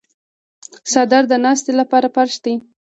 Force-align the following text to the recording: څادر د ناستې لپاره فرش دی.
څادر 0.91 1.23
د 1.29 1.33
ناستې 1.45 1.71
لپاره 1.79 2.07
فرش 2.15 2.35
دی. 2.43 2.55